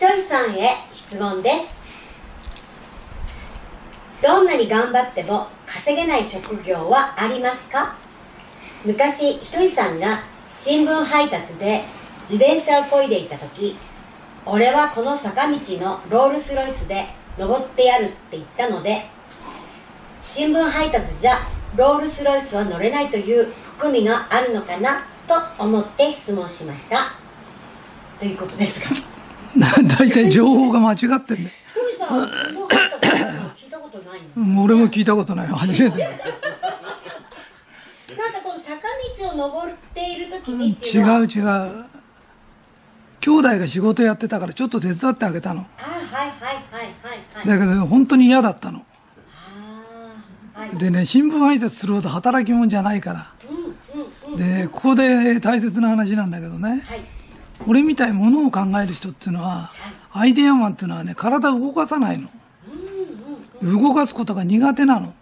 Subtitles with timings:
[0.00, 1.78] ひとりさんへ質問です。
[4.22, 7.96] どんなに頑張っても稼げない職業はありますか？
[8.86, 11.82] 昔ひとりさんが新聞配達で
[12.22, 13.76] 自転車を漕いでいた時
[14.46, 17.04] 俺はこの坂道のロールスロイスで
[17.36, 19.02] 登ってやるって言ったので
[20.22, 21.32] 新聞配達じゃ
[21.76, 27.00] ロールスロイスは乗れないという含みがあるのかなと思って質問しました。
[28.18, 29.09] ということですが。
[29.98, 31.50] 大体情報が間違ってんだよ。
[34.58, 35.98] 俺も聞いたことないよ初めて。
[36.02, 36.12] なん
[38.32, 41.84] かこの坂道を登っている時にっていうのは違う違う。
[43.20, 45.66] 兄弟が仕事やってたからちょっと手伝ってあげたの。
[45.78, 48.84] あはいはいはいはいはいだけど本当に嫌だったの。
[50.54, 53.32] はいでね、新聞配達するほど働き者じゃないから。
[53.48, 56.82] うんうんうんで、ここで大切な話なんだけどね。
[56.86, 57.19] はい
[57.66, 59.70] 俺みたいものを考える人っていうのは、
[60.12, 62.28] アイデアマンっていうのはね、体を動かさないの。
[63.62, 65.14] 動かすことが苦手なの。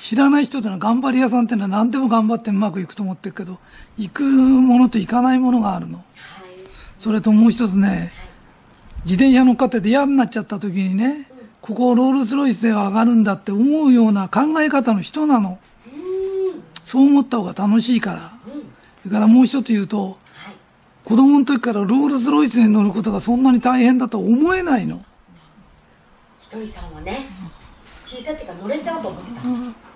[0.00, 3.58] 知らない人ってのは頑張り屋さんっていうのは何でも頑張ってうまくいくと思ってるけど、
[3.98, 6.04] 行くものと行かないものがあるの。
[6.98, 8.12] それともう一つね、
[9.04, 11.30] 自転車乗っかってて嫌になっちゃった時にね、
[11.60, 15.58] ここをロールスロイスでは上がるんだって思うような考え方の人なの。
[16.84, 18.32] そう思った方が楽しいから。
[19.02, 20.18] それからもう一つ言うと、
[21.06, 25.04] 子供の時からロールスロイスに乗ることがそんなに大変だと思えないの。
[26.40, 27.20] ひとりさんはね
[28.04, 29.40] 小さい時から乗れちゃうと思ってた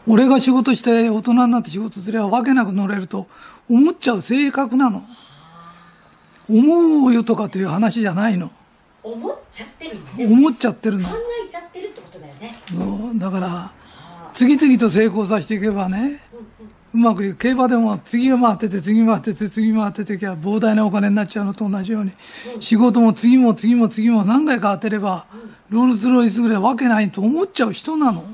[0.07, 3.27] 俺が仕事して大人になって仕事すればわけなく乗れると
[3.69, 5.03] 思っちゃう性格なの。
[6.49, 8.53] 思うよとかという話じゃないの。
[9.03, 11.15] 思っちゃってるね思っちゃってるの考。
[11.45, 13.73] えちゃってるってことだよねだから、
[14.33, 16.21] 次々と成功させていけばね、
[16.93, 17.37] うまくいく。
[17.37, 22.13] 競馬でも次回ってて、次回ってて、次回っててきゃ膨大なお金になっちゃうのと同じように、
[22.59, 25.27] 仕事も次も次も次も何回か当てれば、
[25.69, 28.25] ロールスロイスぐらいわけないと思っちゃう人なの。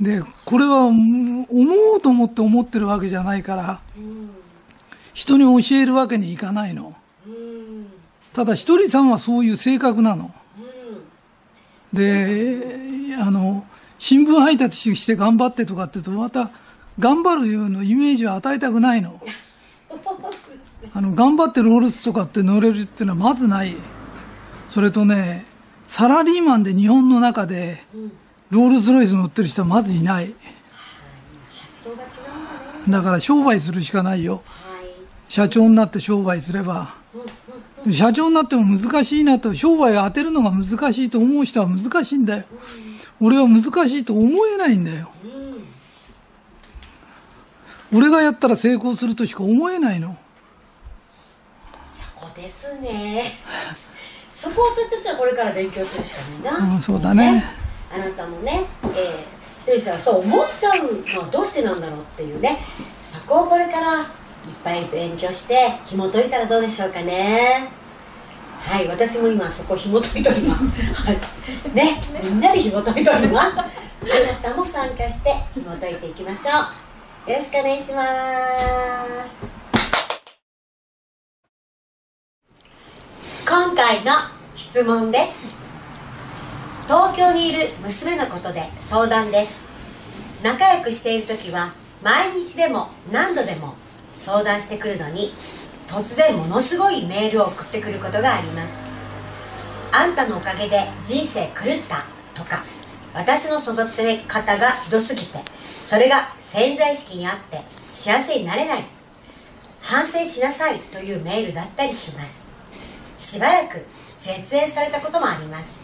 [0.00, 3.80] で、これはうん思おうと思って思ってるわけじゃないから、
[5.14, 6.94] 人に教えるわけにいかないの。
[7.26, 7.86] うん
[8.32, 10.32] ただ、ひとりさんはそういう性格なの。
[11.92, 13.66] で、あの、
[13.98, 16.50] 新聞配達して頑張ってとかって言うと、また、
[16.98, 19.20] 頑張るようなイメージを与えたくないの。
[20.92, 23.74] あの、頑張ってロールスとかって乗れるっていうのはまずない。
[24.68, 25.44] それとね、
[25.86, 27.84] サラリーマンで日本の中で、
[28.50, 30.34] ロールスロイス乗ってる人はまずいない。
[32.88, 34.42] だから商売するしかないよ。
[35.28, 36.94] 社長になって商売すれば。
[37.90, 42.44] 社長になっても難しいなと、商売を当てるのが難しいと思う人は難しいんだよ。
[43.20, 43.66] 俺は難し
[43.98, 45.10] いと思えないんだよ。
[47.92, 50.16] 俺がやったら成功するとしか思えないの。
[51.86, 53.32] そこですね。
[54.32, 57.44] そこを私たちはこれから勉強するしかないな、うんそうだね。
[57.92, 62.58] あなたもね、えー、ひとりさんはそう思っちゃうのはどうしてなんだろうっていうね。
[63.02, 64.06] そこをこれからいっ
[64.62, 67.70] ぱい勉強して紐解いたらどうでしょうかね。
[68.60, 70.64] はい私も今そこ紐解いております。
[70.94, 71.18] はい。
[71.74, 73.58] ねみんなで紐解いております。
[73.58, 73.68] あな
[74.40, 76.79] たも参加して紐解いていきましょう
[77.26, 78.02] よろしくお願いしま
[79.26, 79.40] す。
[83.46, 84.12] 今回の
[84.56, 85.54] 質問です。
[86.86, 89.70] 東京にいる娘のことで相談です。
[90.42, 93.74] 仲良くしている時は毎日でも何度でも
[94.14, 95.34] 相談してくるのに
[95.88, 98.82] 突然ものすごいメールを送ってくることがあります。
[99.92, 102.64] あんたのおかげで人生狂ったとか
[103.12, 105.38] 私の育て方がひどすぎて
[105.84, 106.16] それが
[106.52, 107.62] 潜在意識にあって
[107.92, 108.82] 幸せになれない。
[109.80, 112.50] 反省しなさいというメールだったりします。
[113.20, 113.86] しばらく
[114.18, 115.80] 絶縁されたこともあります。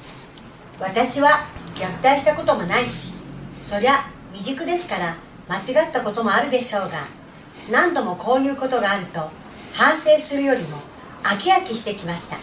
[0.80, 1.46] 私は
[1.76, 3.14] 虐待したこともないし
[3.60, 5.14] そりゃ未熟ですから
[5.48, 7.06] 間違ったこともあるでしょうが
[7.70, 9.30] 何度もこういうことがあると
[9.72, 10.78] 反省するよりも
[11.22, 12.38] 飽き飽きしてきました。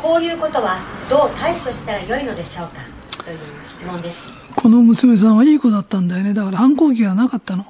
[0.00, 0.76] こういうことは
[1.10, 2.74] どう対処したらよいのでしょうか？
[3.24, 3.38] という。
[3.76, 6.32] 質問ですこの娘さんはいい子だったんだよね。
[6.32, 7.66] だから反抗期がなかったの。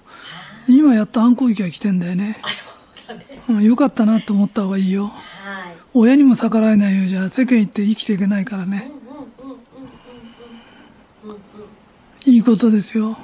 [0.68, 2.38] 今やっと反抗期が来てんだよね。
[2.42, 2.70] あそ
[3.06, 5.06] うだねうん、よかったなと思った方がいいよ。
[5.06, 5.14] はい
[5.92, 8.90] 親にも逆らえないようじゃ世間行って生きていけないからね。
[12.26, 13.16] いいことですよ。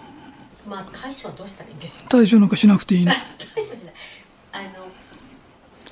[0.69, 3.13] まあ対処はどうしたらいいんでしょう対処なんかしなくていいの。
[3.13, 3.95] 対処しない
[4.53, 4.89] あの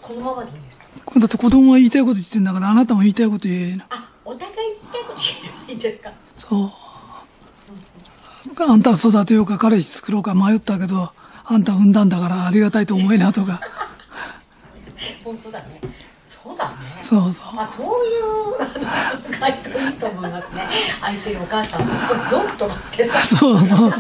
[0.03, 1.21] このままでいいんですか？
[1.21, 3.79] だって子供が言いたいこと言ってんだから、あなたも言いたいこと言えよ。
[3.91, 6.13] あお互い言いたいこと言えばいいんですか？
[6.39, 6.71] そう。
[8.61, 11.13] あんたを育てようか彼氏作ろうか迷ったけど、
[11.45, 13.61] あんた産んだんだからありがたいと思えなとか。
[15.23, 15.81] 本当だね
[16.29, 17.61] そうだねそうそう。
[17.61, 20.67] あそういう回答いいと思いますね
[21.01, 23.69] 相手のお母さんも少しジョーク飛ばしてさそうそう。
[23.69, 23.93] そう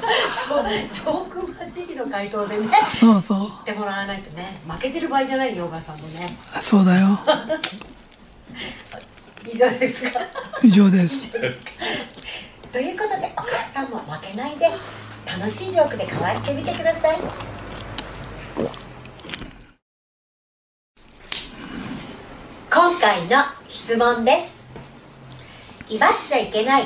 [0.90, 3.38] ジョーク混じりの回答でねそうそう。
[3.38, 7.20] 言ってもらわないとね負けてる場合じゃないよお母さんもねそうだよ。
[9.50, 10.20] 以上ですか
[10.62, 11.32] 以上です。
[12.72, 14.66] ということでお母さんも負けないで
[15.26, 17.18] 楽しいジョークで交わしてみてください。
[22.70, 24.66] 今回の質問です。
[25.88, 26.82] 威張っちゃいけない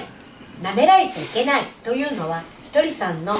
[0.63, 3.35] 舐められちゃいけないというのはひとりさんの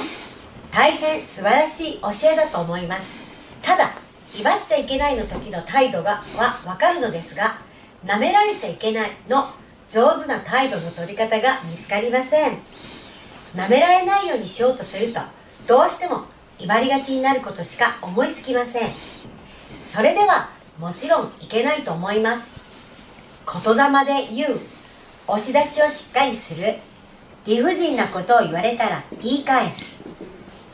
[0.71, 3.41] 大変素晴らしい教えだと思います。
[3.61, 3.91] ただ
[4.37, 7.57] 威張っちゃいけないの時の態度がは分かるのですが
[8.03, 9.45] 舐められちゃいけないの
[9.93, 12.57] 上手な態度の取り方が見つかりません。
[13.55, 15.21] 舐められないようにしようとすると
[15.67, 16.23] どうしても
[16.57, 18.89] 威張りがちになることしか思いつきません。
[19.83, 20.49] それでは
[20.79, 22.59] もちろんいけないと思います。
[23.45, 24.57] 言霊で言う
[25.27, 26.73] 押し出しをしっかりする。
[27.45, 30.09] 理不尽なことを言われたら言い返す。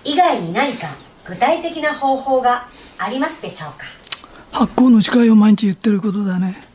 [0.05, 0.87] 以外に何か
[1.27, 3.85] 具体的な方法がありますでしょうか？
[4.53, 6.68] 発酵の誓いを毎日言ってることだね。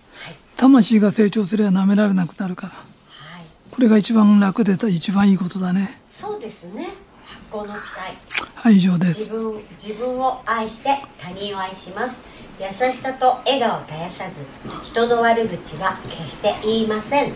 [0.57, 2.73] はい魂が成長すれば舐められなくなるから。
[2.73, 3.45] はい。
[3.71, 6.01] これが一番楽で一番いいことだね。
[6.09, 6.87] そうですね。
[7.27, 8.15] 発行の誓い
[8.55, 9.21] はい、以上です。
[9.21, 12.23] 自分自分を愛して他人を愛します。
[12.61, 14.45] 優しさと笑顔を絶やさず
[14.85, 17.33] 人の悪口は決して言いません。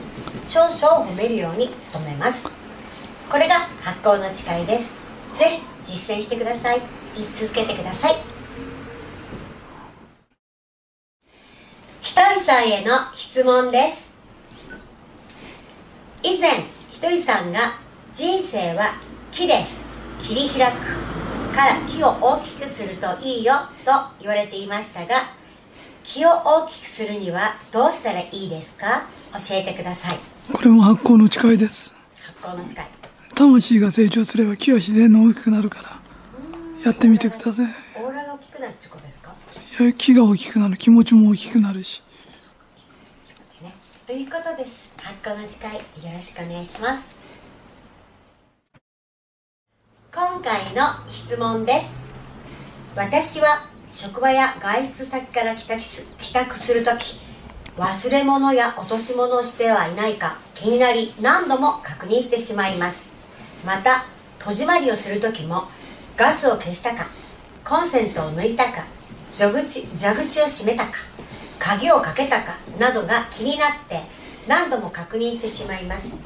[0.47, 2.49] 長所を褒めるように努めます。
[3.29, 5.01] これが発行の誓いです。
[5.35, 6.99] ぜひ実践してください。
[7.19, 8.38] 言い続けてください
[12.09, 14.19] ひとりさんへの質問です。
[16.23, 17.59] 以前ひとりさんが
[18.15, 18.95] 人生は
[19.31, 19.67] 木で
[20.19, 23.53] 切り開くから木を大きくするといいよ
[23.85, 25.17] と言われていましたが
[26.03, 29.07] 木を大きくするにはどうしたらいいですか？
[29.33, 30.19] 教えてください。
[30.51, 31.93] これも発酵の誓いです。
[32.27, 32.85] 発行の誓い。
[33.35, 35.91] 魂が成長すれば木は自然に大きくなるから、
[36.87, 37.67] やってみてください。
[38.03, 39.08] オーラが大きくなるってこと？
[39.79, 39.85] ですか。
[39.85, 42.03] いや木が大きくなる、気持ちも大きくなるし。
[43.63, 43.73] ね
[44.07, 45.73] ということです発行の誓い
[46.07, 47.17] よろしくお願いします
[50.15, 52.01] 今回の質問です
[52.97, 57.21] 私は職場や外出先から帰宅す帰宅するとき
[57.77, 63.15] 忘れ物や落とし物をしてはいないか気になり何度も確認してしまいます。
[63.65, 64.05] また
[64.39, 65.65] 戸締まりをするときも
[66.17, 67.07] ガスを消したか
[67.65, 68.98] コンセントを抜いたか
[69.39, 70.91] 蛇口蛇口を閉めたか
[71.61, 74.01] 鍵をかけたかなどが気になって
[74.49, 76.25] 何度も確認してしまいます。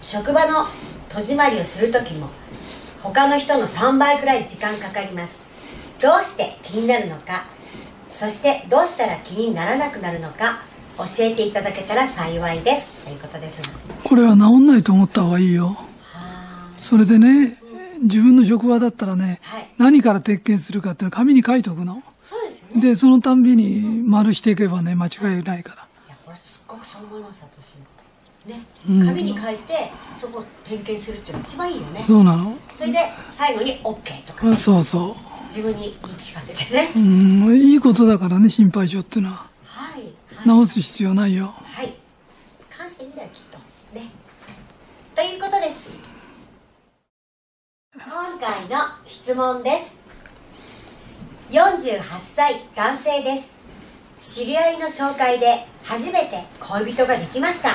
[0.00, 0.64] 職場の
[1.10, 2.28] 戸締まりをするときも
[3.04, 5.44] 他の人の3倍くらい時間かかります。
[6.02, 7.44] どうして気になるのか
[8.08, 10.62] そしてどうしたら気にならなくなるのか
[10.98, 13.04] 教えていただけたら幸いです。
[13.04, 13.68] ということですが。
[14.02, 15.76] これは治んないと思った方がいいよ。
[16.12, 17.58] はそれでね、
[18.02, 19.68] 自分の職場だったらね、はい。
[19.78, 22.02] 何から点検するかっていうのは紙に書いておくの。
[22.76, 25.88] でそのたんびに丸していけばね、間違いないから。
[26.08, 27.84] いやこれすっごくそう思います私も。
[28.46, 28.62] ね。
[28.88, 29.06] うん。
[29.06, 32.00] 紙に書いてそこを点検するっていうのが一番いいよね。
[32.00, 32.56] そうなの。
[32.72, 32.98] それで
[33.28, 34.52] 最後に OK とかね。
[34.52, 35.16] あそうそ
[35.48, 36.92] 自分に言い聞かせてね。
[36.94, 36.98] う。
[36.98, 37.02] う
[37.50, 39.46] ん、いいことだからね、心配性っていうのは。
[39.64, 40.48] はい、はい。
[40.48, 41.54] 直す必要ないよ。
[41.64, 41.94] はい。
[42.70, 43.58] 感性いいんだよきっと。
[43.98, 44.06] ね。
[45.14, 46.08] ということです。
[47.92, 50.09] 今回の質問です
[51.50, 53.60] 48歳男性です。
[54.20, 57.70] 知り合いの紹介で初めて恋人ができました。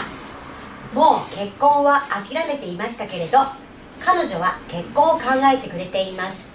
[0.94, 3.40] もう結婚は諦めていましたけれど
[4.00, 6.54] 彼女は結婚を考えてくれています。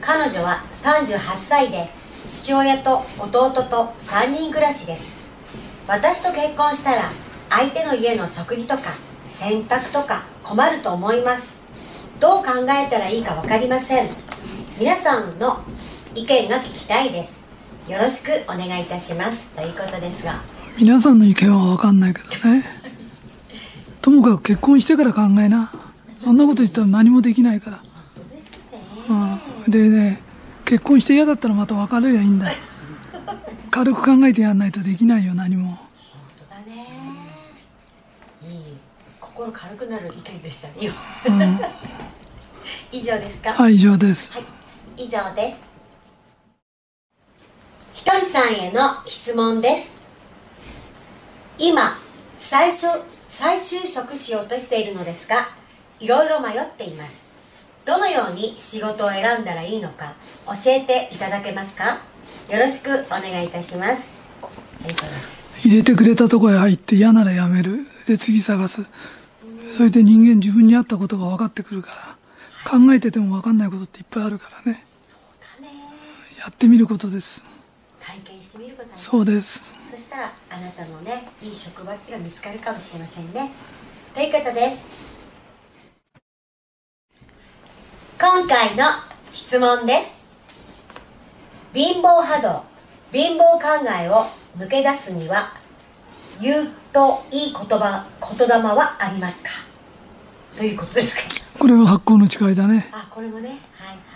[0.00, 1.90] 彼女は38歳で
[2.26, 5.14] 父親と弟と3人暮らしです。
[5.86, 7.02] 私と結婚したら
[7.50, 8.94] 相手の家の食事とか
[9.26, 11.66] 洗濯とか困ると思います。
[12.18, 14.08] どう考えたらいいか分かりません。
[14.78, 15.58] 皆さんの
[16.16, 17.46] 意見が聞きたいです
[17.88, 20.40] よろしくお願いいたしますということですが
[20.78, 22.64] 皆さんの意見はわかんないけどね。
[24.02, 25.72] ともかく結婚してから考えな。
[26.18, 27.78] そんなこと言ったら何もできないから。
[27.78, 27.86] 本
[28.28, 28.58] 当ですね
[29.08, 29.70] うん。
[29.70, 30.20] でね、
[30.66, 32.58] 結婚して嫌だったらまた別れりゃいいんだよ。
[33.72, 35.78] 軽く考えてやんないとできないよ、何も。
[36.50, 36.86] だね
[38.46, 38.76] いい
[39.18, 40.92] 心軽くなる意見でしたね、
[42.92, 43.54] 以上ですか？
[43.54, 44.44] はい以上ですはい
[45.04, 45.56] 以上です
[48.06, 50.06] ひとりさんへの質問です。
[51.58, 51.98] 今
[52.38, 52.86] 最初
[53.26, 55.34] 再就職しようとしているのですが
[55.98, 57.32] いろいろ迷っています。
[57.84, 60.14] どのように仕事を選んだらいいのか
[60.46, 61.98] 教えていただけますか？
[62.48, 64.20] よろしくお願いいたします。
[65.64, 67.88] 入れてくれたとこへ入って嫌ならやめる。
[68.06, 68.86] で次探す。
[69.72, 71.88] それで人間自分に合ったことが分かってくるか
[72.64, 72.70] ら。
[72.70, 74.84] 考えてても分かんないことっていっぱいあるからね。
[75.60, 75.74] だね。
[76.38, 77.42] やってみることです
[78.06, 79.74] 体験してみることそうです。
[79.90, 83.50] そしたらあなたのねいい職場っていうのが見つかるかもしれませんね。
[84.14, 85.16] ということです。
[88.18, 88.84] 今回の
[89.32, 90.24] 質問です。
[91.74, 92.62] 貧乏波動
[93.12, 94.24] 貧乏考えを
[94.56, 95.52] 抜け出すには
[96.40, 98.06] 言うといい言葉
[98.38, 99.50] 言霊はありますか？
[100.56, 101.16] ということです
[101.52, 101.58] か？
[101.58, 102.88] これは発酵の誓いだね。
[102.92, 103.48] あこれもね。
[103.48, 103.58] はい。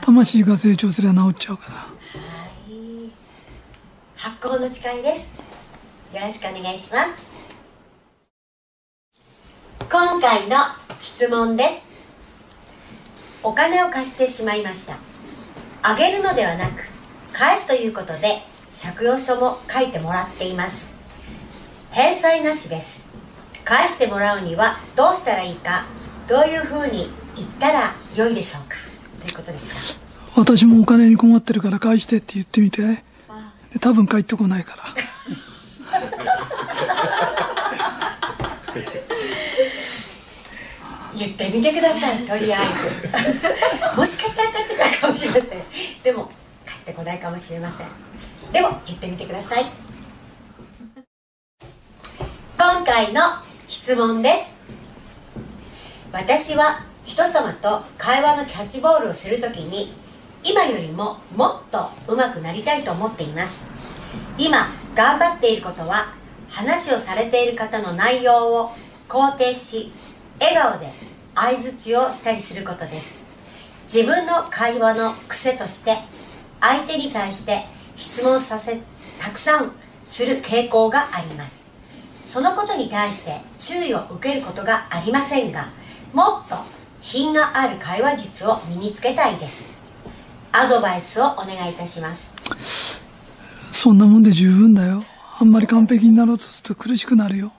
[0.01, 1.75] 魂が成長すれば治っちゃうから。
[1.75, 1.83] は
[2.37, 2.40] い
[4.21, 5.41] 発酵の誓いです。
[6.13, 7.27] よろしくお願いします。
[9.91, 10.57] 今回の
[11.01, 11.89] 質問です。
[13.43, 14.99] お金を貸してしまいました。
[15.83, 16.87] あげるのではなく
[17.33, 18.43] 返すということで
[18.93, 21.03] 借用書も書いてもらっています。
[21.91, 23.15] 返済なしです。
[23.65, 25.87] 返してもらうにはどうしたらいいか
[26.29, 28.77] どういうふうに言ったら良いでしょうか。
[29.23, 30.43] ということですが。
[30.43, 32.83] 私もお金に困ってるから返してって言ってみて。
[32.83, 33.10] ね
[33.73, 34.83] で多分返ってこないから。
[41.17, 43.97] 言ってみてくださいとりあえず。
[43.97, 45.63] もしかしたら帰ってくるかもしれません。
[46.03, 46.29] でも
[46.67, 47.89] 帰ってこないかもしれません。
[48.53, 49.67] でも言ってみてください。
[52.59, 53.21] 今回の
[53.69, 54.59] 質問です。
[56.13, 59.93] 私は人様と会話のキャッチボールをするときに
[60.43, 63.73] 今よりももっと上手くなりたいと思っています。
[64.39, 66.15] 今頑張っていることは
[66.49, 68.71] 話をされている方の内容を
[69.09, 69.93] 肯定し
[70.41, 70.89] 笑顔で
[71.35, 73.25] 相づちをしたりすることです。
[73.85, 75.97] 自分の会話の癖として
[76.61, 77.65] 相手に対して
[77.97, 78.81] 質問させ
[79.21, 79.73] たくさん
[80.05, 81.67] する傾向があります。
[82.25, 85.69] そのことに対して注意を受けることがありませんが
[86.15, 86.57] もっと
[87.03, 89.80] 品がある会話術を身につけたいです。
[90.53, 93.05] アドバイスをお願いいたします。
[93.73, 95.03] そんなもんで十分だよ。
[95.39, 97.53] あんまり完璧になろうとすると苦しくなるよ。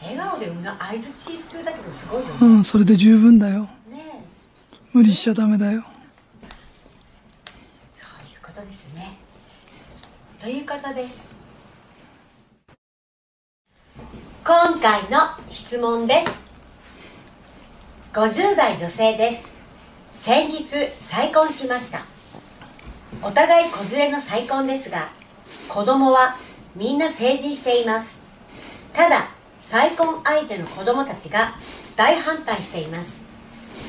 [0.00, 2.34] 笑顔で相づちするだけでもすごいよね。
[2.40, 3.62] うんそれで十分だよ。
[3.90, 4.24] ね
[4.92, 5.84] 無理しちゃダメだよ。
[7.94, 9.18] そういうことですね。
[10.40, 11.34] ということです。
[14.44, 15.18] 今回の
[15.50, 16.46] 質問です。
[18.12, 19.55] 50代女性です
[20.26, 20.64] 先日
[20.98, 22.00] 再婚しました。
[23.22, 25.06] お互い子連れの再婚ですが
[25.68, 26.34] 子供は
[26.74, 28.24] みんな成人しています。
[28.92, 29.28] ただ
[29.60, 31.52] 再婚相手の子供たちが
[31.94, 33.28] 大反対しています。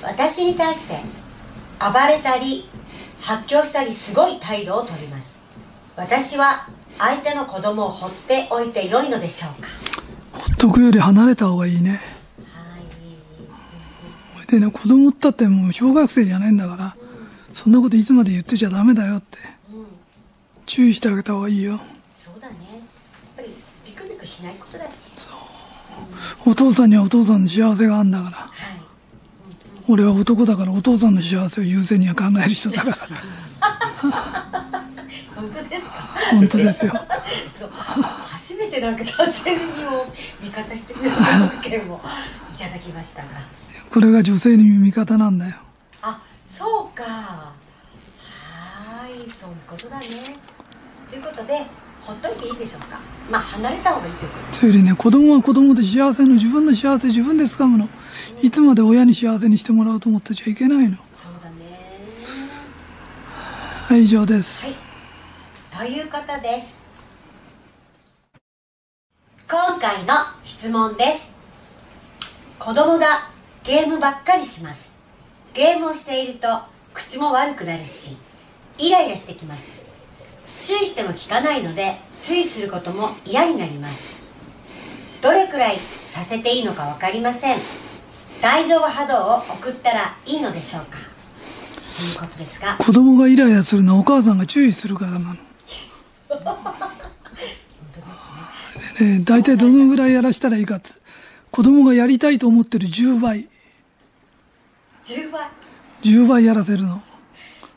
[0.03, 0.97] 私に対して
[1.79, 2.69] 暴れたり
[3.21, 5.41] 発狂したりすごい態度をとります。
[5.95, 6.67] 私は
[6.99, 9.69] 相手の子供を放っておいてよいのでしょうか。
[10.33, 11.99] ほっとくより離れた方がいいね。
[14.49, 16.95] でね子供ったってもう小学生じゃないんだから
[17.53, 19.37] そんなこといつまで言ってちゃダメだよって
[20.65, 21.79] 注意してあげた方がいいよ。
[22.13, 22.55] そうだね。
[22.71, 22.81] やっ
[23.37, 23.47] ぱり
[23.85, 24.91] ビクビクしないことだね。
[26.45, 28.37] お父さんにはお父さんの幸せがあるんだから。
[28.37, 28.49] はい。
[29.87, 32.97] 俺は男だからお父さんの幸せを優先には考える人だから。
[35.35, 35.91] 本当ですか？
[36.31, 36.93] 本当ですよ。
[37.57, 37.69] そう
[38.47, 40.05] 初めてなんか男性にも
[40.41, 41.99] 味方してくれる意見を
[42.55, 43.27] いただきましたが。
[43.91, 45.55] これが女性の味方なんだよ。
[46.01, 47.03] あそうか。
[47.03, 50.05] はーいそういうことだね。
[51.09, 51.65] ということで
[51.99, 53.01] ほっといていいでしょうか。
[53.29, 54.65] まあ離れた方がいいということ。
[54.65, 57.89] よりね子供は子供で幸せの自分の幸せ自分で掴むの。
[58.41, 60.95] いつまで親に幸せにしてもらおうと思ってちゃいけないの。
[61.17, 61.55] そうだね。
[63.89, 64.63] はい以上です。
[64.65, 65.89] はい。
[65.89, 66.86] ということです
[69.49, 70.13] 今回の
[70.43, 71.39] 質問です。
[72.59, 73.05] 子供が
[73.63, 74.99] ゲームばっかりします。
[75.53, 76.47] ゲームをしていると
[76.93, 78.17] 口も悪くなるし
[78.77, 79.81] イライラしてきます。
[80.59, 84.21] 注意しても聞かないので注意することも嫌になります。
[85.21, 87.57] どれくらいさせていいのか分かりません。
[88.41, 90.97] 大丈夫波動を送ったらいいのでしょうか。
[90.97, 92.75] ということですが。
[92.75, 95.35] 子供がイライラするのはお母さんが注意するからなの
[98.99, 100.89] でね、大体どのぐらいやらしたらいいかって
[101.51, 103.47] 子供がやりたいと思ってる10倍。
[105.03, 105.49] 10倍
[106.03, 107.01] ？10倍やらせるの。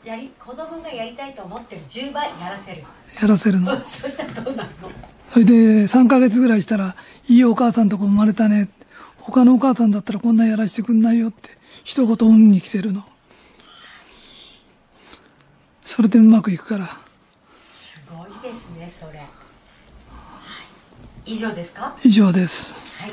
[0.03, 2.83] やり子供がやりたいと思ってる10倍やらせる。
[3.21, 3.71] やらせるの。
[3.85, 4.91] そしたらどうなるの？
[5.29, 6.95] それで3ヶ月ぐらいしたら
[7.27, 8.69] いいお母さんとこ生まれたね。
[9.17, 11.51] 他のお母さんだったらこんなやらしてくんないよって
[11.83, 13.03] 一言恩に着せるの。
[15.85, 16.87] それでうまくいくから。
[17.55, 19.27] すごいですねそれ、はい、
[21.25, 21.95] 以上ですか？
[22.03, 22.73] 以上です。
[22.99, 23.11] はい。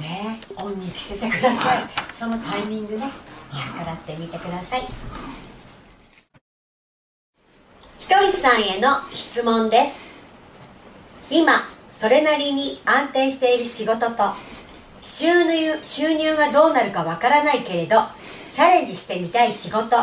[0.00, 1.88] ねえ恩に着せてください。
[2.10, 3.10] そのタイミングね
[3.78, 4.80] 計らってみてください。
[8.00, 10.10] ひとりさんへの質問です。
[11.30, 11.52] 今
[11.88, 14.32] それなりに安定している仕事と
[15.02, 17.96] 収入収入がどうなるかわからないけれど
[18.50, 19.96] チャレンジしてみたい仕事。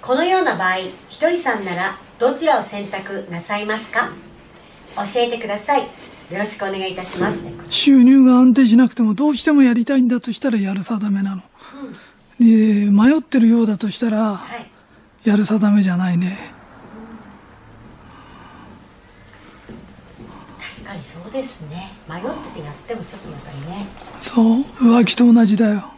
[0.00, 0.76] このような場合
[1.08, 4.10] ひとりさんならどちらを選択なさいますか？
[4.96, 5.82] 教えてください。
[5.82, 7.50] よろしくお願いいたします。
[7.70, 11.42] 収入が安定しなくてもどうしてもやりたいんだとしたらやる定めなの、
[12.40, 12.46] うん、
[12.84, 14.40] で迷ってるようだとしたら、は
[15.24, 16.38] い、やる定めじゃないね、
[20.60, 21.90] 確かにそうですね。
[22.08, 23.86] 迷っててやってもちょっとやっぱりね。
[24.20, 24.62] そう？
[25.00, 25.90] 浮気と同じだよ。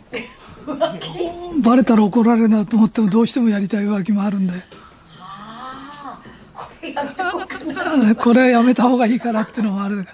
[1.61, 4.82] バレたら怒られなと思ってもどうしてもやりたい浮気もあるんでこれやめた方がいい
[8.17, 10.07] これはやめた方がいいからっていうのもある。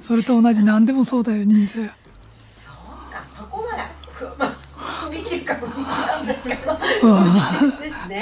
[0.00, 1.86] それと同じ何でもそうだよ人生。
[2.28, 3.90] そうかそこなら
[4.38, 6.78] まあできるかもできないんだけど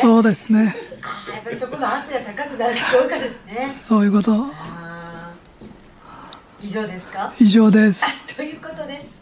[0.01, 0.77] そうですね。
[1.31, 3.77] あやっぱりそこの圧が高くなるかどうかですね。
[3.83, 4.33] そういうこと。
[6.61, 7.33] 以上ですか？
[7.39, 8.37] 以上です。
[8.37, 9.21] ということです。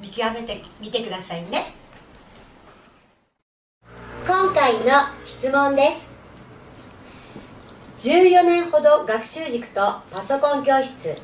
[0.00, 1.74] 見極めてみてくださいね。
[4.26, 6.15] 今回の質問です
[7.98, 11.16] 14年ほど学習塾とパソコン教室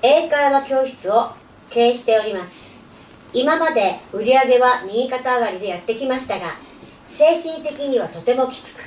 [0.00, 1.30] 英会話教室を
[1.68, 2.78] 経営しております。
[3.32, 6.46] 今まで売り上げは右肩上がりでやってきましたが
[7.08, 8.82] 精神的にはとてもきつく。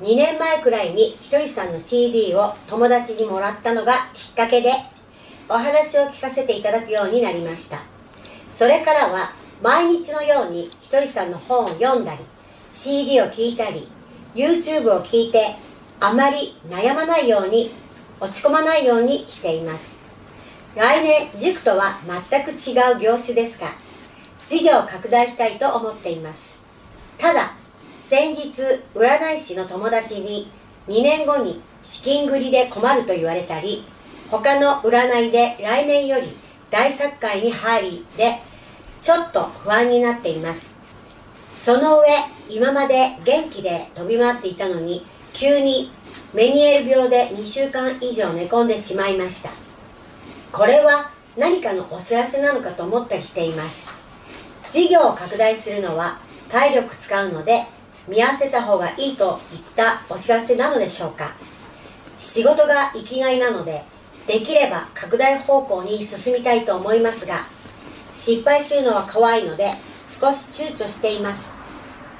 [0.00, 4.72] 2年前くらいにひとりさんの CD を友達にもらったのがきっかけで
[5.48, 7.78] お話を聞かせていただくようになりました。
[8.50, 9.30] それからは
[9.62, 12.18] 毎日のようにひとりさんの本を読んだり
[12.68, 13.86] CD を聞いたり
[14.34, 15.54] YouTube を聞いて
[16.04, 17.70] あまり悩まないように
[18.18, 20.02] 落ち込まないようにしています。
[20.74, 21.96] 来年塾とは
[22.30, 23.68] 全く違う業種ですが
[24.44, 26.64] 事業を拡大したいと思っています。
[27.18, 27.52] ただ
[28.02, 28.62] 先日
[28.96, 30.50] 占い師の友達に
[30.88, 33.84] 2年後に資金繰りで困ると言われたり
[34.28, 36.26] 他の占いで来年より
[36.68, 38.40] 大作会に入りで
[39.00, 40.80] ちょっと不安になっています。
[41.54, 42.06] その上
[42.48, 45.90] 今まで元気で飛び回っていたのに急に
[46.34, 49.50] メニエール病で2週間以上寝込んでしまいました。
[50.50, 54.02] これは何かのお知らせなのかと思ったりしています。
[54.70, 56.18] 事業を拡大するのは
[56.50, 57.64] 体力使うので
[58.08, 61.32] 見合わせた方がいいといったお知らせなのでしょうか。
[62.18, 63.84] 仕事が生きがいなので
[64.26, 67.46] できれば拡大方向に進みたいと思いますが
[68.14, 69.72] 失敗するのは怖いので
[70.06, 71.61] 少し躊躇しています。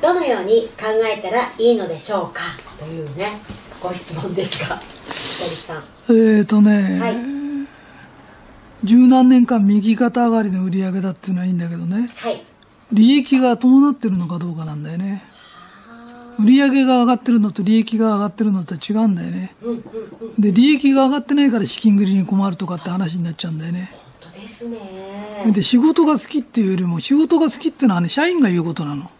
[0.02, 2.42] どのように考えたらいいのでしょうか？
[2.78, 3.28] というね
[3.80, 4.80] ご質問ですが。
[5.06, 5.76] さん。
[5.78, 7.16] えっ、ー、とね、はい、
[8.84, 12.42] 十何年間右肩上がりの売り上げだっていうのはいいんだけどね、はい、
[12.92, 15.24] 利益が伴ってるのかどうかなんだよね。
[16.38, 19.54] 売り上げが上がってるのと利益が上がってるのとは違うんだよね、
[20.38, 23.92] で利益が上がってないから資金繰りに困るとかって話になっちゃうんだよね。
[24.22, 24.78] 本当ですね。
[25.52, 29.10] で仕事が好きっていうよりも仕事が好きっていうのはね社員が言うことなの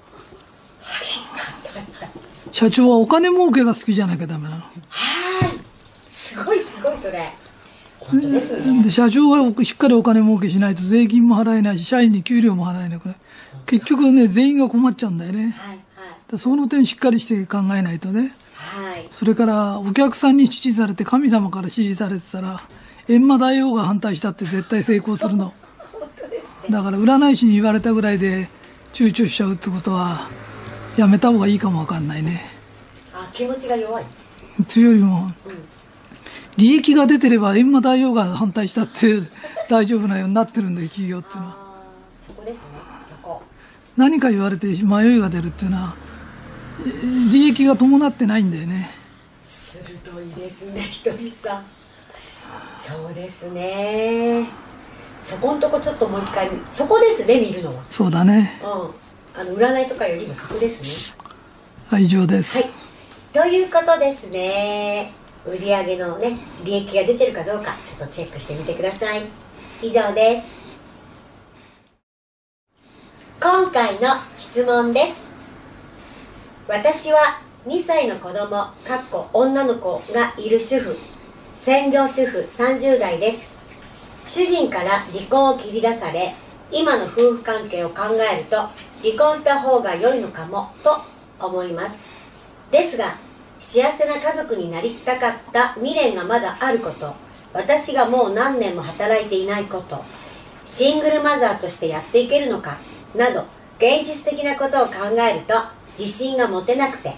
[2.52, 4.56] 社長はお金儲けが好きじゃなきゃダメなの。
[4.56, 4.62] はい。
[6.08, 7.28] すごいすごいそれ。
[7.98, 8.82] 本当ですね。
[8.82, 12.98] で社長がしっかりお金儲けしないと税金も払えないし社員に給料も払えない。
[13.00, 13.14] これ
[13.66, 15.78] 結局ね全員が困っちゃうんだよね、はい
[16.38, 22.62] その点しっかりして考えないとね、はい、それからお客さんに指示されて神様から指示されてたら
[23.08, 25.52] 閻魔大王が反対したって絶対成功するの。
[25.92, 28.48] 本当です、ね、だから占い師に言われたぐらいで
[28.94, 30.28] 躊躇しちゃうってことは
[30.96, 32.42] やめた方がいいかもわかんないね。
[33.14, 34.04] あ気持ちが弱い。
[34.68, 35.64] というよりも、うん、
[36.56, 39.20] 利益が出てれば閻魔大王が反対したって
[39.70, 41.56] 大丈夫なようになってるんだよ企業っていうのは。
[42.20, 42.78] そこですね。
[43.08, 43.42] そこ。
[43.96, 45.94] 何か言われて迷いが出るっていうのは
[47.30, 48.90] 利益が伴ってないんだよね。
[49.44, 51.64] 鋭いですねひとりさん。
[52.76, 54.46] そうですね。
[55.20, 57.82] そこんとこちょっともう一回そこですね見るのは。
[57.90, 58.60] そうだね。
[58.62, 61.24] うんあの占いとかよりもそこですね。
[61.88, 62.70] はい以上です、はい。
[63.32, 65.12] ということですね。
[65.46, 69.22] 売上のね利益が出てるかどうかちょっとチェックしてみてください。
[69.80, 70.80] 以上です。
[73.40, 75.32] 今回の質問です。
[76.68, 80.94] 私は2歳の子供かっこ女の子がいる主婦。
[81.54, 83.52] 専業主婦30代です。
[84.26, 86.34] 主人から離婚を切り出され
[86.70, 88.56] 今の夫婦関係を考えると
[89.02, 92.04] 離婚した方が良いのかもと思います。
[92.70, 93.06] ですが
[93.58, 97.14] 幸せな家族になりたかった未練がまだあること。
[97.52, 100.02] 私がもう何年も働いていないこと。
[100.64, 102.76] シングルマザーとしてやっていけるのか。
[103.14, 103.44] など
[103.78, 105.54] 現実的なことを考えると
[105.98, 107.12] 自信が持てなくて。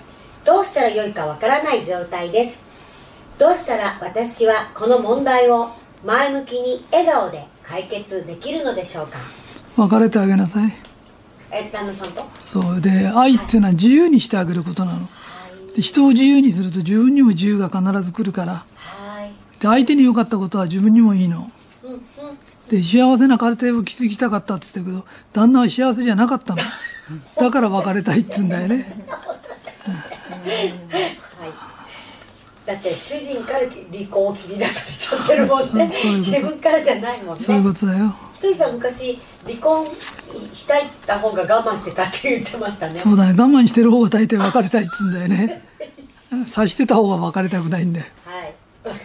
[0.45, 2.67] どうしたらよいかわからない状態です。
[3.39, 5.69] どうしたら私はこの問題を
[6.05, 9.19] 前向きに笑顔で解決できるのでしょうか。
[9.77, 10.94] 別れてあげなさい。
[11.51, 12.23] え旦那さんと？
[12.45, 12.81] そう。
[12.81, 15.09] で愛っていうのは自由にしてあげることなの。
[15.75, 18.65] で人を自由にすると自分にも自由が必ず来るから。
[18.77, 19.33] はい。
[19.61, 21.51] で相手に良かったことは自分にもいいの。
[21.85, 22.01] うんうん
[22.69, 26.63] で幸せな家庭を築きたかったって言ってたけど旦那は幸せじゃなかったの。
[27.37, 29.05] だから別れたいって言うんだよね。
[29.85, 29.93] は
[31.47, 31.53] い。
[32.65, 33.59] だって主人から
[33.93, 35.93] 離婚を切り出されちゃってるもんね。
[36.17, 37.45] 自分からじゃないもんね。
[37.45, 42.95] そういうことだよひとりさん昔離婚したいって言った方が我慢してたって言ってましたね。
[42.95, 43.31] そうだよ。
[43.31, 45.63] 我慢してる方が大抵別れたいって言うんだよね。
[46.47, 48.07] 察してた方が別れたくないんだよ。
[48.27, 48.55] はい。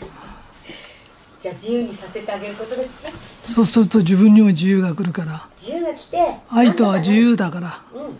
[1.40, 3.02] じゃあ自由にさせてあげることです。
[3.06, 3.14] ね
[3.46, 5.48] そうすると自分にも自由が来るから。
[5.58, 6.18] 自由が来て
[6.50, 7.82] 愛とは自由だから。
[7.94, 8.20] うん。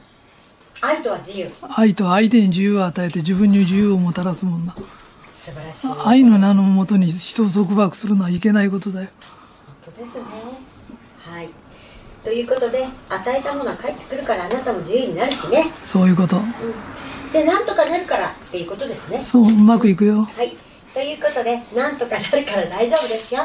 [0.80, 1.52] 愛とは自由。
[1.76, 4.74] 愛とは相手に自由を与えて自分に自由をもたらすもんな
[5.34, 5.88] 素晴らしい。
[5.88, 9.10] 本愛の名のもとに人を束縛するのはいけないことだよ。
[9.92, 10.69] 当ですね
[11.30, 11.50] はい
[12.24, 20.52] ということで与えたものは返ってくるからあなたも自由になるしね、そういうことうん、でなんとかなるからっていうことですねそううまくいくよはい、
[20.94, 23.42] ということで、なんとかなるから大丈夫ですよ。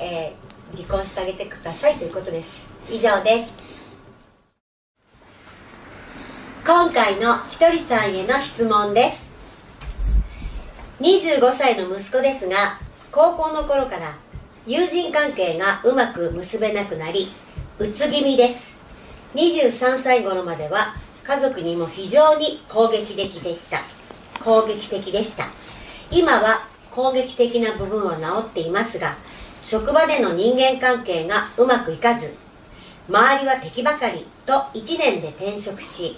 [0.00, 0.44] えー
[0.76, 2.68] 離婚してあげてくださいということです。
[2.90, 4.02] 以上です。
[6.66, 9.34] 今回のひとりさんへの質問です。
[11.00, 12.78] 25歳の息子ですが、
[13.12, 14.16] 高校の頃から
[14.66, 17.28] 友人関係がうまく結べなくなり、
[17.78, 18.84] うつ気味です。
[19.34, 23.80] 23歳頃までは家族にも非常に攻撃的でした。
[24.42, 25.46] 攻撃的でした。
[26.10, 29.16] 今は攻撃的な部分は治っていますが
[29.60, 32.34] 職場での人間関係がうまくいかず
[33.08, 36.16] 周りは敵ばかりと1年で転職し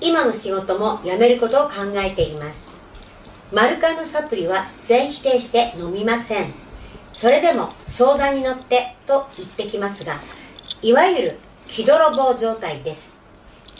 [0.00, 2.70] 今の仕事も辞めることを考えています
[3.52, 6.61] マルカンのサプリは全否定して飲みません
[7.12, 10.14] それでも相談に乗ってと言ってきますが
[10.80, 13.20] いわゆる気泥棒状態です。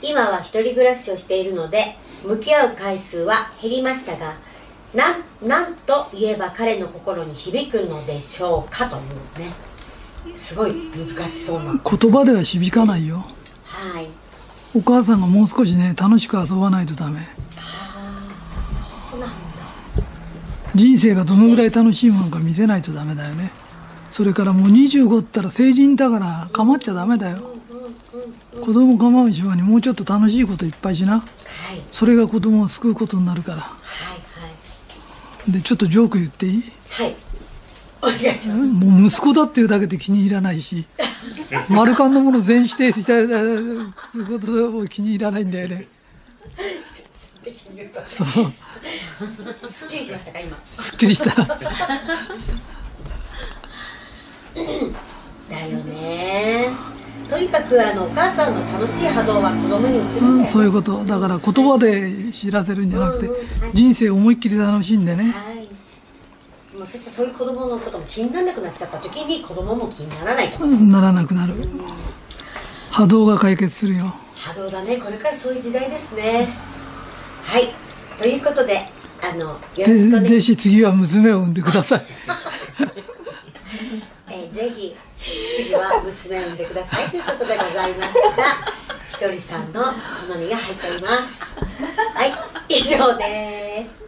[0.02, 4.34] 今は一人暮らしをしているので向き合う回数は減りましたが
[4.94, 9.52] なんなんと言えば彼の心に響くのでしょうかというね。
[10.34, 11.72] すごい難しそうな。
[11.72, 13.24] 言葉では響かないよ。
[13.64, 14.08] はい。
[14.74, 17.20] お母さんがもう少しね楽しく遊ばないとダメ。
[19.10, 19.51] そうなんだ
[20.74, 23.50] 人生がどのぐらい楽しいものか見せないとダメだよね。
[24.10, 27.38] それからもう25ったら成人だから構っちゃダメだよ。
[28.62, 31.20] 子供構うしはにもうちょっと楽しいこといっぱいしな。
[31.20, 31.22] はい。
[31.90, 33.58] それが子供を救うことになるから。
[33.58, 33.78] は
[34.18, 36.62] いでちょっとジョーク言っていい？
[36.90, 37.06] はい。
[37.06, 37.16] はい
[38.04, 38.56] お願いします。
[38.56, 40.84] もう息子だっていうだけで気に入らないし。
[41.68, 43.12] マルカンのもの全否定した
[44.26, 45.86] ことも気に入らないんだよね
[47.42, 48.00] 的に言うと。
[48.06, 48.26] そう。
[49.70, 50.56] すっきりしましたか今？
[50.64, 51.30] すっきりした。
[55.50, 56.68] だよね。
[57.28, 61.04] とにかくあのお母さんの楽しい波動は子供に移るんだよ、そういうこと。
[61.04, 63.38] だから言葉で知らせるんじゃなくてうんうん。
[63.38, 65.24] はい人生を思いっきり楽しんでね。
[65.24, 66.76] はい。
[66.76, 71.54] もうそしてそういう子供のことも気にならなくなっちゃった時に子供も気にならないと、うんならなくなる。
[72.90, 74.14] 波動が解決するよ。
[74.36, 74.98] 波動だね。
[74.98, 76.48] これからそういう時代ですね
[77.42, 77.68] はい。
[78.18, 78.78] ということで
[79.22, 80.28] あのよろでしくお願い。
[80.28, 82.02] ぜひ次は娘を産んでください。
[84.30, 84.94] えーぜひ
[85.56, 87.08] 次は娘を産んでください。
[87.08, 88.44] ということでございました。
[89.10, 91.54] ひとりさんの好みが入っております。
[92.14, 92.32] はい。
[92.68, 94.06] 以上です。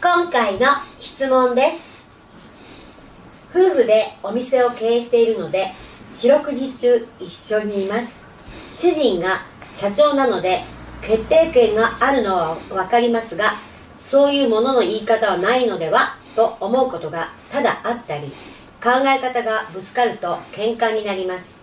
[0.00, 0.66] 今回の
[1.00, 1.88] 質問です。
[3.54, 5.72] 夫婦でお店を経営しているので
[6.10, 8.24] 四六時中一緒にいます。
[8.46, 9.40] 主人が
[9.78, 10.58] 社長なので
[11.02, 13.44] 決定権があるのは分かりますが
[13.96, 18.26] そういうものの言い方はないのではと思うことがただあったり
[18.82, 21.60] 考え方がぶつかると喧嘩になります。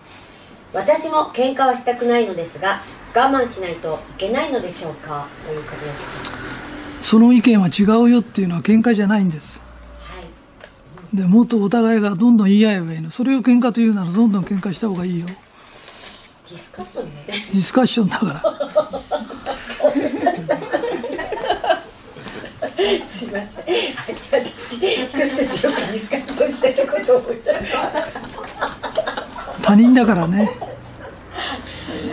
[0.72, 2.78] 私も喧嘩はしたくないのですが
[3.14, 5.26] 我慢しないといけないのでしょうか？
[5.46, 6.02] ということです
[7.02, 9.60] その意見は違うよっていうのは喧嘩じゃないんです。
[9.98, 11.16] はい。
[11.16, 13.10] でもっとお互いがどんどん言い合えばいいの。
[13.10, 15.26] それを喧嘩というならどんどん喧嘩した方がいいよ
[16.48, 17.24] ディスカッションね。
[17.26, 18.40] ディスカッションだから。
[23.06, 27.52] すいません、はい、私一人一人よくディスカッションしてたことを思い出
[29.62, 30.50] 他人だからね。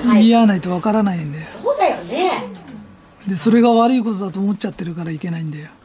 [0.03, 0.23] はい。
[0.23, 1.45] 言い合わないとわからないんだよ。
[1.45, 2.47] そうだよね。
[3.27, 5.65] でそれが悪いことだと思っちゃってるからいけないんだよ。
[5.65, 5.82] はい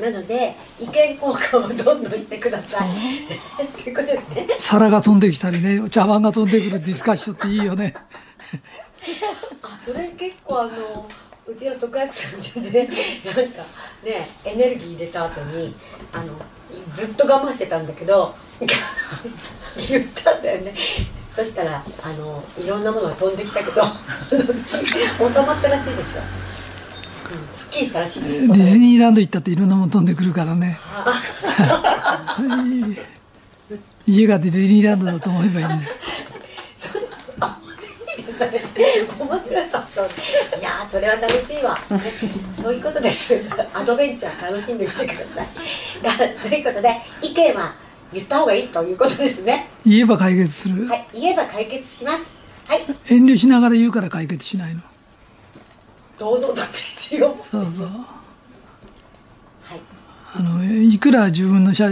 [0.00, 2.88] なので意見交換をどんどんしてください。
[2.88, 4.46] っていうことですね。
[4.58, 7.94] 皿が飛んできたりね茶碗が飛んでくるディスカッションっていいよね。
[9.62, 11.06] あそれ結構あの
[11.46, 12.88] うちの徳明さんでね
[13.24, 13.40] なんか
[14.02, 15.74] ねエネルギー入れた後に
[16.12, 16.34] あの
[16.92, 18.34] ずっと我慢してたんだけど
[19.88, 20.74] 言ったんだよね。
[21.30, 23.82] そしたらあのいろんなものが飛んできたけど
[24.32, 26.53] 収まったらしいですよ、うん、
[27.50, 28.46] すっきりしたらしいです。
[28.48, 30.78] ディズニーランド行ったっていろんなもの飛んでくるからね。
[34.06, 35.80] 家がディズニーランドだと思えばいいんだよ。
[36.76, 38.24] そうですあ面白い。
[38.24, 38.60] ですそれ
[39.26, 40.00] 面白い発想
[40.58, 41.78] いやーそれは楽しいわ。
[42.52, 43.34] そういうことです。
[43.72, 45.48] アドベンチャー楽しんでみてください。
[46.48, 47.72] ということで意見は
[48.12, 49.68] 言った方がいいということですね。
[49.86, 50.86] 言えば解決する？
[50.86, 52.34] はい言えば解決します。
[52.66, 52.80] はい。
[53.08, 54.82] 遠慮しながら言うから解決しないの
[56.24, 57.86] 堂々としようそうそう。
[57.86, 57.92] は
[59.76, 59.80] い。
[60.36, 61.90] あのいくら自分の社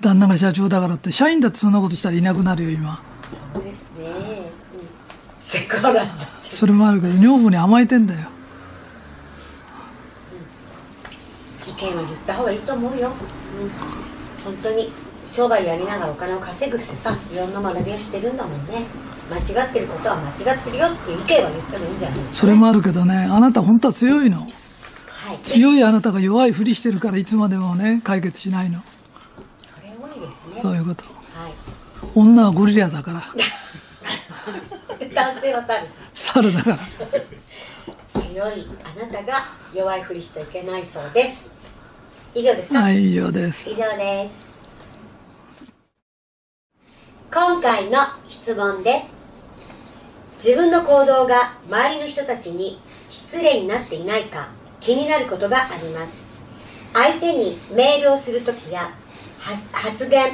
[0.00, 3.02] 旦那が社長だからって社員だってそんなことしたらいなくなるよ今。
[3.54, 4.14] そうですね、うん、
[5.38, 6.06] セクハラ
[6.40, 8.20] それもあるけど女房に甘えてんだよ。
[11.66, 13.70] う意見は言った方がいいと思うよ、うん、
[14.44, 14.90] 本当に
[15.28, 18.86] 商売やりながらお金を稼ぐってさいろんな学びをしてるんだもんね。
[19.30, 24.40] 間違ってることは間違ってるよっていう意見は言ってもいいんじゃないですか、ね、それもあるけどねあなた本当は強いの。
[24.40, 24.46] は
[25.34, 25.38] い。
[25.42, 28.82] 強いあなたが弱いふりしてるからいつまでもね解決しないの。
[29.58, 30.60] それ多いですね。
[30.62, 31.04] そういうこと。
[31.04, 31.52] はい。
[32.14, 33.22] 女はゴリラだから。
[35.14, 35.86] 男性は猿。
[36.14, 36.78] 猿だから。
[38.08, 39.34] 強いあなたが
[39.74, 41.50] 弱いふりしちゃいけないそうです。
[42.34, 43.68] 以上ですか、はい以上です。
[43.68, 44.47] 以上です
[47.30, 49.14] 今回の質問です。
[50.36, 54.48] 自分の行動が周りの人たちに失礼になっていないか
[54.80, 56.26] 気になることがあります。
[56.94, 58.90] 相手にメールをするときや
[59.72, 60.32] 発言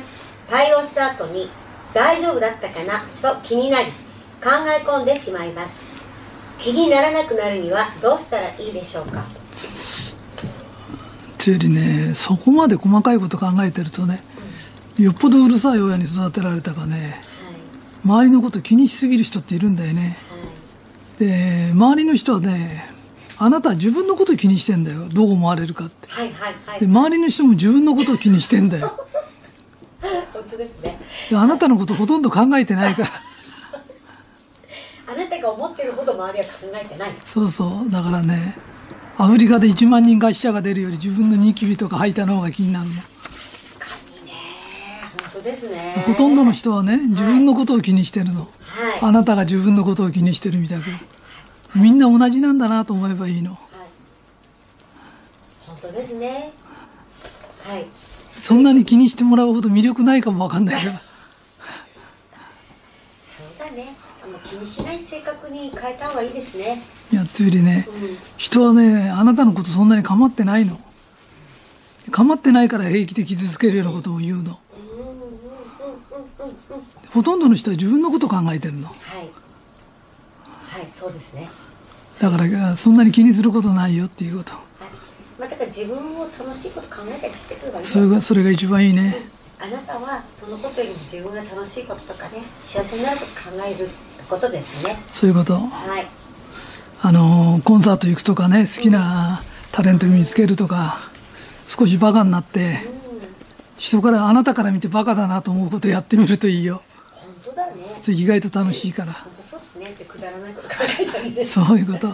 [0.49, 1.51] 対応した後に
[1.93, 3.01] 大丈夫だったかな？
[3.35, 3.87] と気になり
[4.41, 5.83] 考え込んでしまいます。
[6.59, 9.25] 気にならなくなるにはどうしたらいいでしょうか？
[11.39, 14.23] つよりねそこまで細かいこと考えてるとね
[14.99, 17.21] よっぽどうるさい親に育てられたかね。
[18.05, 20.17] 周りのこと気にしすぎる人っているんだよね。
[21.19, 22.85] で周りの人はね
[23.39, 25.09] あなたは自分のこと気にしてんだよ。
[25.09, 26.09] どう思われるかって。
[26.09, 26.81] はいはいはい。
[26.81, 28.97] ではい周りの人も自分のことを気にしてんだよ。
[30.33, 31.01] 本当ですね。
[31.29, 33.09] であなたのことほとんど考えてないから。
[35.07, 37.15] あなたが思ってるほど周りは考えてない。
[37.25, 37.91] そうそう。
[37.91, 38.57] だからね
[39.19, 42.95] アフリカで1万人が死者が出るより自分のニキビとか吐いたの方が気になるの
[45.45, 46.03] ですね。
[46.07, 48.49] ほとんどの人はね自分のことを気にしてるの、はい。
[49.03, 50.83] あなたが自分のことを気にしてるみたく
[51.77, 53.53] みんな同じなんだなと思えばいいの。
[53.53, 53.61] はい。
[55.67, 56.53] 本当ですね。
[57.63, 57.87] はい。
[58.41, 61.03] そんなに気にしてもらうほど魅力ないかもわかんないから
[63.23, 63.95] そうだね。
[64.51, 66.79] 気にしない性格に変えた方がいいですね。
[67.13, 68.19] いやつよりねうん。
[68.37, 70.79] 人はねあなたのことそんなに構ってないの。
[72.11, 74.59] 構ってないから平気で傷つけるようなことを言うの
[77.13, 78.87] ほとんどの人は自分のことを考えてるの。
[78.89, 78.95] はい。
[80.65, 81.49] はいそうですね。
[82.21, 84.53] だからそんなに気にすることないよっていうこと。
[84.53, 84.63] はい。
[85.39, 89.17] まあだから自分を楽しいこと考えたりしてくればいいそれがそれが一番いいね。
[89.61, 93.89] あなたはそのことよりも自分が楽しいこととかね幸せになること考える
[94.29, 94.97] ことですね。
[95.13, 95.55] そういうこと。
[95.55, 96.07] はい。
[97.03, 100.97] あのコンサート行くとかね好きなタレント見つけるとか
[101.67, 102.79] 少しバカになって
[103.79, 106.83] 人からあなたから見てバカだなと思うことやってみるといいよ。
[107.13, 107.73] 本当だね。
[108.09, 109.13] 意外と楽しいから。
[109.13, 109.87] 本当そうですね。
[109.91, 111.45] ってくだらないこと考えたりね。
[111.45, 112.09] そういうこと。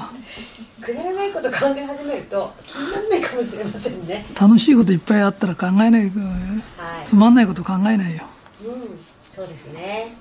[0.80, 4.24] くだらないこと考え始めると気にならないかもしれませんね。
[4.40, 6.10] 楽しいこといっぱいあったら考えないはい。
[7.06, 8.24] つまんないこと考えないよ。
[8.64, 8.98] うん。
[9.30, 10.16] そうですね。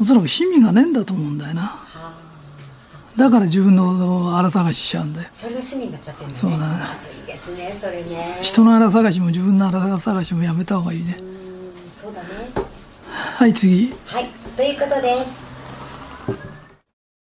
[0.00, 1.62] おそらく趣味がねえんだと思うんだよな。
[1.62, 2.29] はあ
[3.16, 5.28] だから自分の荒探ししちゃうんだよ。
[5.32, 6.40] それが趣味になっちゃってるんだね。
[6.40, 6.64] そうだね。
[6.64, 8.38] まずいですねそれね。
[8.42, 11.16] 人の荒探しも自分の荒探しもやめた方がいいね。
[11.18, 11.30] うん
[12.00, 12.28] そうだね。
[13.12, 13.92] はい次。
[14.06, 15.59] はいということです